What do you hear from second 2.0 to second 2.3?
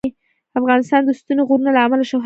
شهرت لري.